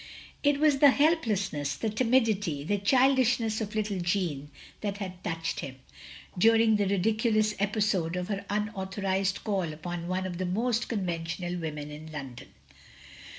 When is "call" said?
9.43-9.71